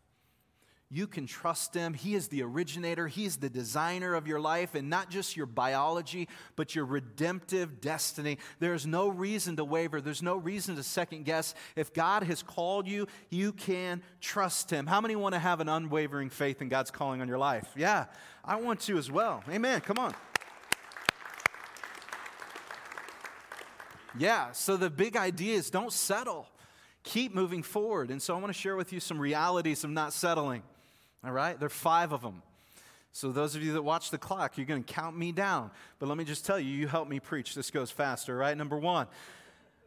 [0.93, 1.95] You can trust Him.
[1.95, 6.29] He is the originator, He's the designer of your life, and not just your biology,
[6.55, 8.37] but your redemptive destiny.
[8.59, 11.55] There's no reason to waver, there's no reason to second guess.
[11.75, 14.85] If God has called you, you can trust Him.
[14.85, 17.67] How many want to have an unwavering faith in God's calling on your life?
[17.75, 18.05] Yeah,
[18.45, 19.43] I want to as well.
[19.49, 19.81] Amen.
[19.81, 20.13] Come on.
[24.17, 26.47] Yeah, so the big idea is don't settle.
[27.03, 28.11] Keep moving forward.
[28.11, 30.63] And so I want to share with you some realities of not settling.
[31.23, 31.59] All right?
[31.59, 32.41] There are five of them.
[33.15, 35.69] So, those of you that watch the clock, you're going to count me down.
[35.99, 37.53] But let me just tell you, you help me preach.
[37.53, 38.57] This goes faster, right?
[38.57, 39.05] Number one,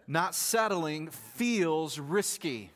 [0.07, 2.71] not settling feels risky.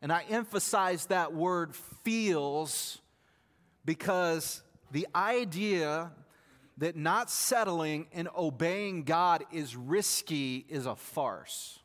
[0.00, 2.98] And I emphasize that word feels
[3.84, 4.62] because
[4.92, 6.10] the idea
[6.80, 11.78] that not settling and obeying God is risky is a farce.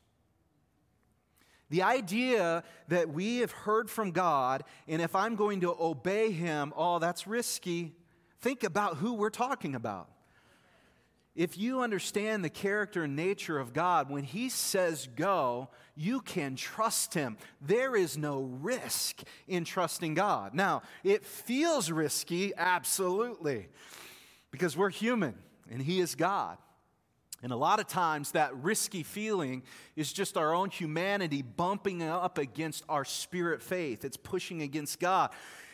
[1.70, 6.74] The idea that we have heard from God, and if I'm going to obey Him,
[6.78, 7.94] oh, that's risky.
[8.40, 10.10] Think about who we're talking about.
[11.36, 16.56] If you understand the character and nature of God, when He says go, you can
[16.56, 17.36] trust Him.
[17.60, 20.54] There is no risk in trusting God.
[20.54, 23.68] Now, it feels risky, absolutely
[24.56, 25.36] because we're human
[25.70, 26.58] and He is God.
[27.44, 29.64] And a lot of times, that risky feeling
[29.98, 34.06] is just our own humanity bumping up against our spirit faith.
[34.06, 35.32] It's pushing against God.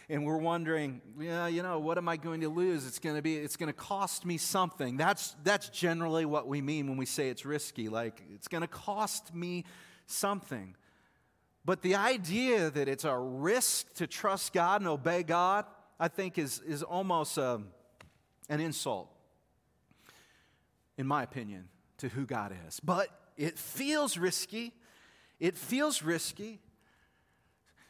[0.10, 2.88] And we're wondering, yeah, you know, what am I going to lose?
[2.88, 4.98] It's going to be, it's going to cost me something.
[4.98, 7.88] That's, that's generally what we mean when we say it's risky.
[7.88, 9.63] Like, it's going to cost me
[10.08, 10.76] something.
[11.63, 15.65] But the idea that it's a risk to trust God and obey God,
[16.00, 17.38] I think is, is almost.
[17.38, 17.67] Um,
[18.52, 19.10] an insult,
[20.98, 22.80] in my opinion, to who God is.
[22.82, 24.74] But it feels risky.
[25.40, 26.60] It feels risky.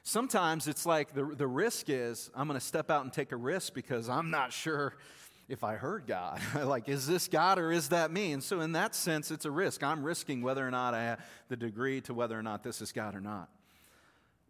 [0.04, 3.36] Sometimes it's like the, the risk is I'm going to step out and take a
[3.36, 4.96] risk because I'm not sure
[5.50, 6.40] if I heard God.
[6.64, 8.32] like, is this God or is that me?
[8.32, 9.84] And so, in that sense, it's a risk.
[9.84, 12.92] I'm risking whether or not I have the degree to whether or not this is
[12.92, 13.50] God or not.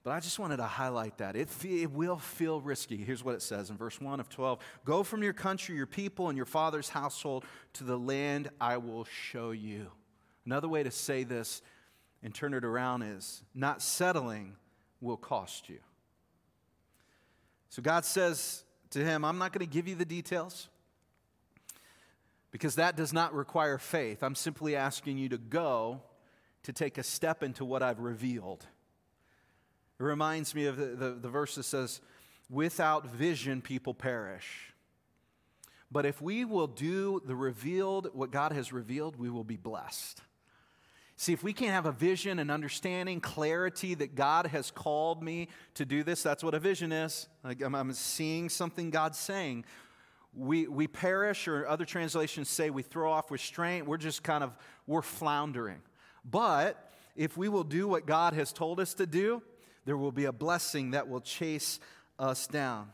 [0.04, 1.36] But I just wanted to highlight that.
[1.36, 2.98] It, it, will feel risky.
[2.98, 6.30] Here's what it says in verse 1 of 12 Go from your country, your people,
[6.30, 9.92] and your father's household to the land I will show you.
[10.46, 11.62] Another way to say this
[12.24, 14.56] and turn it around is not settling
[15.02, 15.80] will cost you.
[17.70, 20.68] So God says to him, I'm not going to give you the details
[22.52, 24.24] because that does not require faith.
[24.24, 26.02] I'm simply asking you to go
[26.64, 28.66] to take a step into what I've revealed.
[30.02, 32.02] It reminds me of the, the, the verse that says,
[32.50, 34.74] Without vision, people perish.
[35.92, 40.22] But if we will do the revealed, what God has revealed, we will be blessed.
[41.18, 45.50] See, if we can't have a vision and understanding, clarity that God has called me
[45.76, 47.28] to do this, that's what a vision is.
[47.44, 49.66] Like I'm, I'm seeing something God's saying.
[50.34, 53.86] We, we perish, or other translations say we throw off restraint.
[53.86, 55.84] We're just kind of, we're floundering.
[56.26, 59.44] But if we will do what God has told us to do,
[59.86, 61.80] there will be a blessing that will chase
[62.20, 62.90] us down.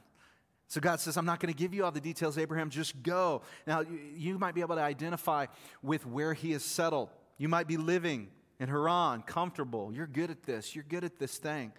[0.69, 3.41] So God says, I'm not going to give you all the details, Abraham, just go.
[3.65, 3.84] Now,
[4.15, 5.45] you might be able to identify
[5.82, 7.10] with where he is settled.
[7.38, 8.28] You might be living
[8.60, 9.91] in Haran, comfortable.
[9.93, 11.71] You're good at this, you're good at this thing.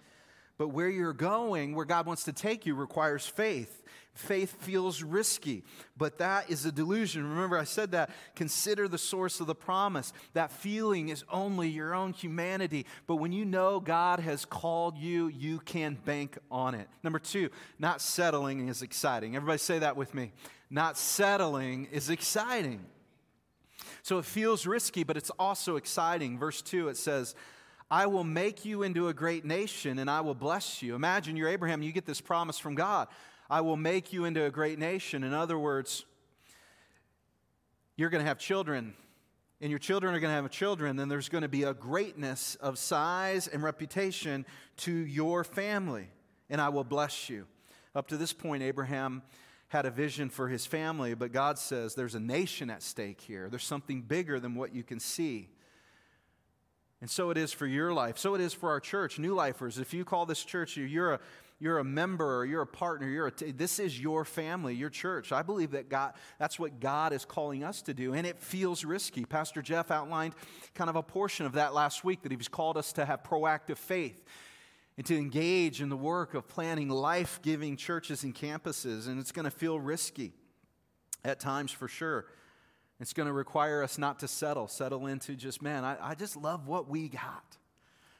[0.57, 3.83] But where you're going, where God wants to take you, requires faith.
[4.19, 5.63] Faith feels risky,
[5.95, 7.25] but that is a delusion.
[7.25, 8.09] Remember, I said that.
[8.35, 10.11] Consider the source of the promise.
[10.33, 12.85] That feeling is only your own humanity.
[13.07, 16.89] But when you know God has called you, you can bank on it.
[17.01, 19.37] Number two, not settling is exciting.
[19.37, 20.33] Everybody say that with me.
[20.69, 22.81] Not settling is exciting.
[24.03, 26.37] So it feels risky, but it's also exciting.
[26.37, 27.35] Verse 2, it says,
[27.89, 30.93] I will make you into a great nation and I will bless you.
[30.93, 33.07] Imagine you're Abraham, you get this promise from God.
[33.49, 35.23] I will make you into a great nation.
[35.23, 36.05] In other words,
[37.95, 38.93] you're going to have children,
[39.59, 42.55] and your children are going to have children, then there's going to be a greatness
[42.55, 44.45] of size and reputation
[44.77, 46.09] to your family,
[46.49, 47.47] and I will bless you.
[47.95, 49.23] Up to this point, Abraham
[49.69, 53.49] had a vision for his family, but God says there's a nation at stake here.
[53.49, 55.49] There's something bigger than what you can see.
[57.01, 58.17] And so it is for your life.
[58.17, 59.77] So it is for our church, new lifers.
[59.77, 61.19] If you call this church, you're a,
[61.59, 64.89] you're a member or you're a partner, you're a t- this is your family, your
[64.89, 65.33] church.
[65.33, 68.13] I believe that God, that's what God is calling us to do.
[68.13, 69.25] And it feels risky.
[69.25, 70.35] Pastor Jeff outlined
[70.73, 73.77] kind of a portion of that last week that he's called us to have proactive
[73.77, 74.23] faith
[74.95, 79.07] and to engage in the work of planting life giving churches and campuses.
[79.07, 80.31] And it's going to feel risky
[81.25, 82.25] at times for sure.
[83.01, 86.37] It's going to require us not to settle, settle into just, man, I, I just
[86.37, 87.57] love what we got.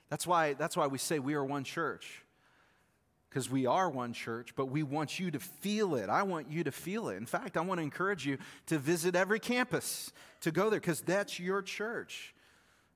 [0.10, 2.24] That's why, that's why we say we are one church
[3.30, 6.10] because we are one church, but we want you to feel it.
[6.10, 7.18] I want you to feel it.
[7.18, 8.38] In fact, I want to encourage you
[8.68, 10.12] to visit every campus,
[10.42, 12.34] to go there, because that's your church.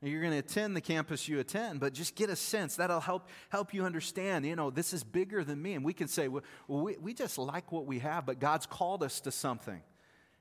[0.02, 2.76] You're going to attend the campus you attend, but just get a sense.
[2.76, 5.76] That'll help, help you understand, you know, this is bigger than me.
[5.76, 9.02] And we can say, well, we, we just like what we have, but God's called
[9.02, 9.82] us to something.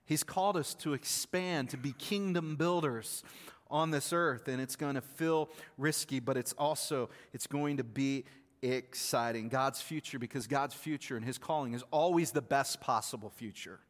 [0.04, 3.22] He's called us to expand, to be kingdom builders
[3.70, 7.84] on this earth and it's going to feel risky but it's also it's going to
[7.84, 8.22] be
[8.62, 13.80] exciting god's future because god's future and his calling is always the best possible future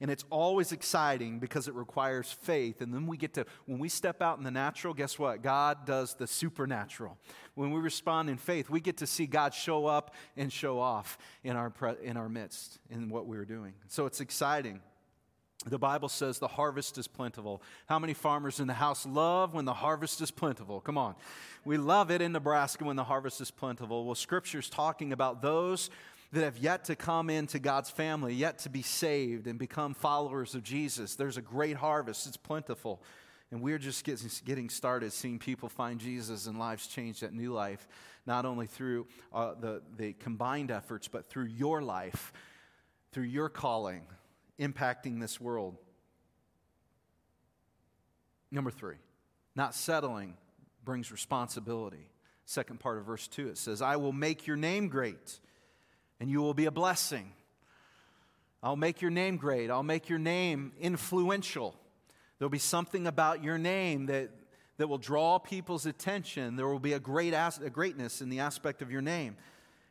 [0.00, 2.80] and it's always exciting because it requires faith.
[2.80, 5.42] And then we get to, when we step out in the natural, guess what?
[5.42, 7.16] God does the supernatural.
[7.54, 11.16] When we respond in faith, we get to see God show up and show off
[11.44, 11.72] in our,
[12.02, 13.72] in our midst in what we're doing.
[13.88, 14.80] So it's exciting.
[15.66, 17.62] The Bible says the harvest is plentiful.
[17.86, 20.80] How many farmers in the house love when the harvest is plentiful?
[20.80, 21.14] Come on.
[21.64, 24.04] We love it in Nebraska when the harvest is plentiful.
[24.04, 25.88] Well, Scripture's talking about those
[26.32, 30.54] that have yet to come into God's family, yet to be saved and become followers
[30.54, 31.14] of Jesus.
[31.14, 33.02] There's a great harvest, it's plentiful.
[33.50, 34.04] And we're just
[34.44, 37.86] getting started seeing people find Jesus and lives changed at new life,
[38.26, 42.32] not only through uh, the, the combined efforts, but through your life,
[43.12, 44.02] through your calling,
[44.58, 45.76] impacting this world.
[48.50, 48.96] Number three,
[49.56, 50.34] not settling
[50.84, 52.10] brings responsibility.
[52.46, 55.40] Second part of verse 2, it says, I will make your name great
[56.20, 57.32] and you will be a blessing.
[58.62, 59.70] I'll make your name great.
[59.70, 61.74] I'll make your name influential.
[62.38, 64.30] There'll be something about your name that,
[64.78, 66.56] that will draw people's attention.
[66.56, 69.36] There will be a, great as, a greatness in the aspect of your name,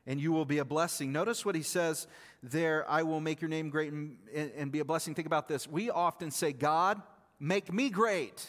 [0.06, 1.12] and you will be a blessing.
[1.12, 2.08] Notice what he says
[2.42, 5.16] there I will make your name great and, and, be a blessing.
[5.16, 5.68] Think about this.
[5.68, 7.02] We often say, God,
[7.39, 8.46] make me great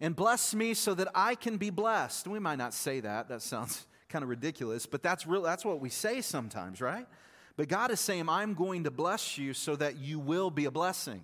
[0.00, 2.26] and bless me so that I can be blessed.
[2.26, 3.28] We might not say that.
[3.28, 7.06] That sounds kind of ridiculous, but that's real that's what we say sometimes, right?
[7.56, 10.70] But God is saying, I'm going to bless you so that you will be a
[10.72, 11.22] blessing.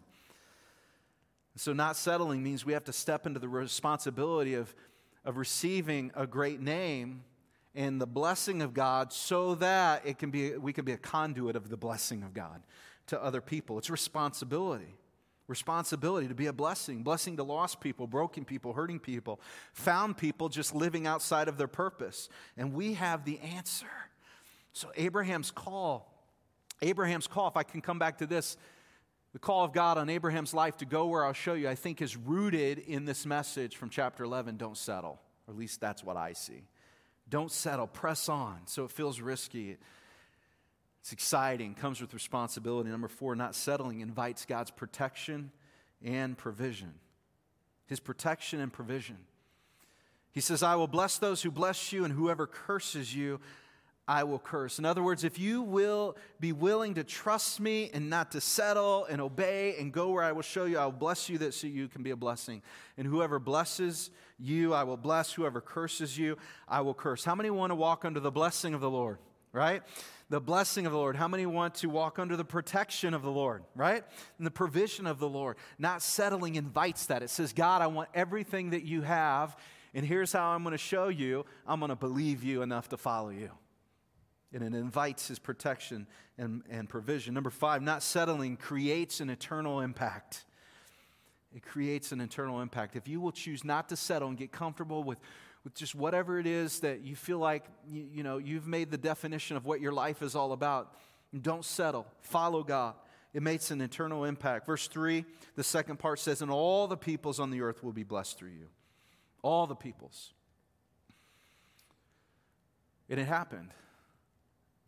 [1.57, 4.75] So, not settling means we have to step into the responsibility of,
[5.25, 7.25] of receiving a great name
[7.75, 11.57] and the blessing of God so that it can be, we can be a conduit
[11.57, 12.63] of the blessing of God
[13.07, 13.79] to other people.
[13.79, 14.97] It's responsibility
[15.51, 19.41] responsibility to be a blessing, blessing to lost people, broken people, hurting people,
[19.73, 22.29] found people just living outside of their purpose.
[22.57, 23.89] And we have the answer.
[24.73, 26.15] So, Abraham's call,
[26.81, 28.57] Abraham's call, if I can come back to this,
[29.33, 32.01] the call of God on Abraham's life to go where I'll show you, I think
[32.01, 35.21] is rooted in this message from chapter 11 don't settle.
[35.47, 36.63] Or at least that's what I see.
[37.31, 38.59] Don't settle, press on.
[38.67, 39.79] So it feels risky.
[41.01, 42.91] It's exciting, comes with responsibility.
[42.91, 45.51] Number four, not settling invites God's protection
[46.05, 46.93] and provision.
[47.87, 49.17] His protection and provision.
[50.33, 53.41] He says, I will bless those who bless you, and whoever curses you,
[54.11, 54.81] I will curse.
[54.81, 59.05] In other words, if you will be willing to trust me and not to settle
[59.05, 61.69] and obey and go where I will show you, I will bless you that so
[61.69, 62.61] you can be a blessing.
[62.97, 65.33] And whoever blesses you, I will bless.
[65.33, 67.25] Whoever curses you, I will curse.
[67.25, 69.19] How many want to walk under the blessing of the Lord?
[69.53, 69.83] Right?
[70.29, 71.15] the blessing of the Lord?
[71.15, 74.05] How many want to walk under the protection of the Lord, right?
[74.39, 75.57] And the provision of the Lord.
[75.77, 77.25] Not settling invites that.
[77.25, 79.57] It says, God, I want everything that you have,
[79.93, 82.97] And here's how I'm going to show you I'm going to believe you enough to
[82.97, 83.51] follow you.
[84.53, 87.35] And it invites his protection and, and provision.
[87.35, 90.45] Number five, not settling creates an eternal impact.
[91.55, 92.97] It creates an eternal impact.
[92.97, 95.19] If you will choose not to settle and get comfortable with,
[95.65, 98.99] with just whatever it is that you feel like you, you know you've made the
[98.99, 100.95] definition of what your life is all about,
[101.39, 102.07] don't settle.
[102.23, 102.95] Follow God.
[103.33, 104.67] It makes an eternal impact.
[104.67, 105.25] Verse 3,
[105.55, 108.51] the second part says, And all the peoples on the earth will be blessed through
[108.51, 108.67] you.
[109.43, 110.33] All the peoples.
[113.09, 113.71] And it happened.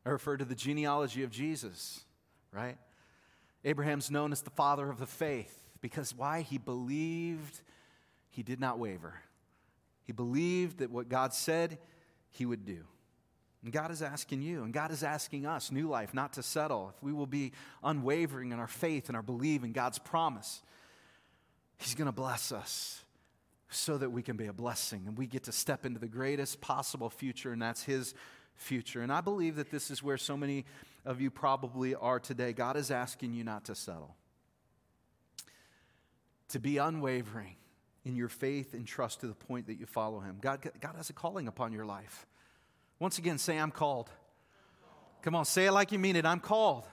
[0.05, 2.05] I refer to the genealogy of Jesus,
[2.53, 2.77] right?
[3.65, 6.43] Abraham's known as the father of the faith because why?
[6.43, 7.61] He believed,
[8.31, 9.15] he did not waver.
[10.05, 11.79] He believed that what God said,
[12.31, 12.85] he would do.
[13.63, 16.93] And God is asking you, and God is asking us, New Life, not to settle.
[16.97, 17.53] If we will be
[17.85, 20.63] unwavering in our faith and our belief in God's promise,
[21.77, 23.05] He's going to bless us
[23.69, 26.61] so that we can be a blessing and we get to step into the greatest
[26.61, 28.15] possible future, and that's His
[28.57, 29.03] future.
[29.03, 30.65] And I believe that this is where so many
[31.05, 32.53] of you probably are today.
[32.53, 34.15] God is asking you not to settle,
[36.49, 37.57] to be unwavering
[38.05, 40.39] in your faith and trust to the point that you follow Him.
[40.41, 42.27] God, God has a calling upon your life.
[42.99, 44.11] Once again, say, I'm called.
[45.23, 46.27] Come on, say it like you mean it.
[46.27, 46.85] I'm called.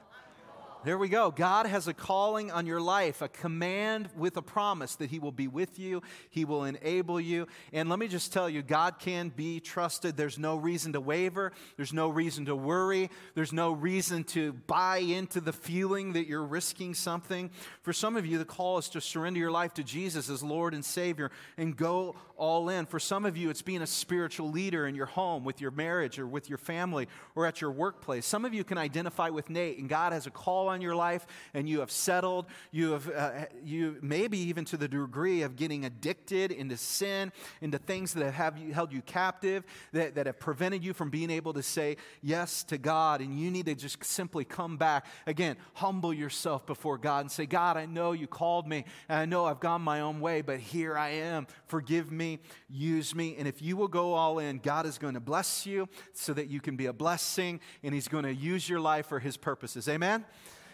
[0.85, 1.29] There we go.
[1.29, 5.33] God has a calling on your life, a command with a promise that He will
[5.33, 7.47] be with you, He will enable you.
[7.73, 10.15] And let me just tell you, God can be trusted.
[10.15, 14.99] There's no reason to waver, there's no reason to worry, there's no reason to buy
[14.99, 17.51] into the feeling that you're risking something.
[17.81, 20.73] For some of you, the call is to surrender your life to Jesus as Lord
[20.73, 22.85] and Savior and go all in.
[22.85, 26.17] For some of you, it's being a spiritual leader in your home, with your marriage,
[26.17, 28.25] or with your family, or at your workplace.
[28.25, 31.27] Some of you can identify with Nate, and God has a call on your life
[31.53, 32.45] and you have settled.
[32.71, 33.31] You have, uh,
[33.63, 38.57] you maybe even to the degree of getting addicted into sin, into things that have
[38.57, 42.63] you, held you captive, that, that have prevented you from being able to say yes
[42.63, 43.21] to God.
[43.21, 45.05] And you need to just simply come back.
[45.27, 49.25] Again, humble yourself before God and say, God, I know you called me, and I
[49.25, 51.47] know I've gone my own way, but here I am.
[51.65, 52.39] Forgive me,
[52.69, 53.35] use me.
[53.37, 56.47] And if you will go all in, God is going to bless you so that
[56.47, 59.87] you can be a blessing, and He's going to use your life for His purposes.
[59.87, 60.25] Amen?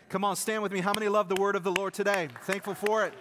[0.10, 0.82] Come on, stand with me.
[0.82, 2.30] How many love the word of the Lord today?
[2.44, 3.14] Thankful for it.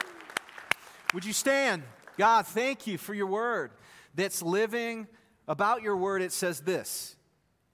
[1.15, 1.83] Would you stand?
[2.19, 3.71] God, thank you for your word
[4.15, 5.07] that's living.
[5.49, 7.17] About your word, it says this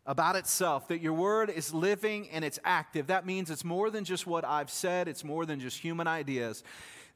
[0.06, 3.08] about itself that your word is living and it's active.
[3.08, 6.64] That means it's more than just what I've said, it's more than just human ideas.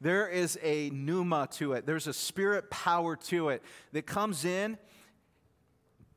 [0.01, 4.79] There is a pneuma to it, there's a spirit power to it that comes in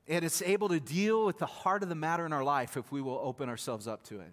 [0.07, 2.91] and it's able to deal with the heart of the matter in our life if
[2.91, 4.32] we will open ourselves up to it.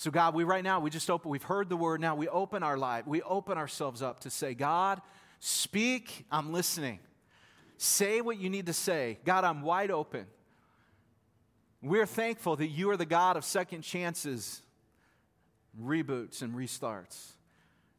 [0.00, 2.00] So, God, we right now, we just open, we've heard the word.
[2.00, 5.02] Now we open our life, we open ourselves up to say, God,
[5.40, 7.00] speak, I'm listening.
[7.76, 9.18] Say what you need to say.
[9.26, 10.24] God, I'm wide open.
[11.82, 14.62] We're thankful that you are the God of second chances,
[15.78, 17.32] reboots, and restarts.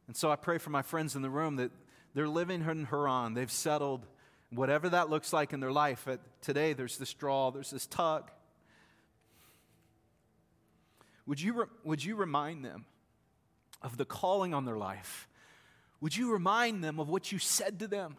[0.08, 1.70] And so I pray for my friends in the room that
[2.14, 3.34] they're living in Haran.
[3.34, 4.08] They've settled
[4.50, 6.02] whatever that looks like in their life.
[6.04, 8.28] But today, there's this draw, there's this tug.
[11.26, 12.84] Would you, re- would you remind them
[13.80, 15.28] of the calling on their life?
[16.00, 18.16] Would you remind them of what you said to them?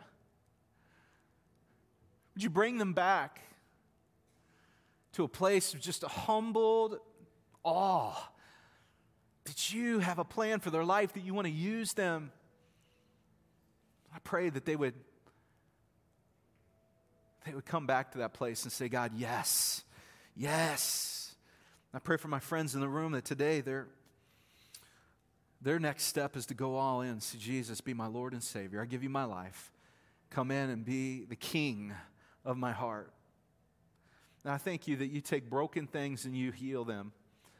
[2.34, 3.42] Would you bring them back
[5.14, 6.98] to a place of just a humbled
[7.64, 8.30] awe
[9.44, 12.32] that you have a plan for their life, that you want to use them?
[14.16, 14.94] I pray that they would
[17.46, 19.84] they would come back to that place and say, God, yes,
[20.36, 21.13] yes.
[21.94, 23.88] I pray for my friends in the room that today their,
[25.62, 27.20] their next step is to go all in.
[27.20, 28.82] See, Jesus, be my Lord and Savior.
[28.82, 29.72] I give you my life.
[30.32, 31.94] Come in and be the King
[32.44, 33.14] of my heart.
[34.44, 37.12] And I thank you that you take broken things and you heal them.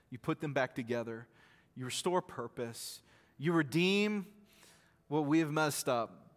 [0.10, 1.28] You put them back together.
[1.76, 3.02] You restore purpose.
[3.38, 4.26] You redeem
[5.10, 6.32] what we have messed up.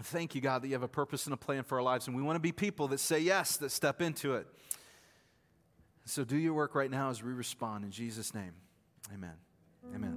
[0.00, 2.06] Thank you, God, that you have a purpose and a plan for our lives.
[2.06, 4.46] And we want to be people that say yes, that step into it.
[6.06, 8.52] So do your work right now as we respond in Jesus' name.
[9.12, 9.34] Amen.
[9.94, 10.16] Amen.